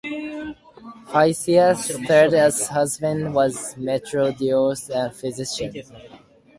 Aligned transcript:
Pythias' 1.11 1.91
third 2.07 2.33
husband 2.71 3.35
was 3.35 3.75
Metrodorus, 3.75 4.89
a 4.89 5.11
physician. 5.11 5.83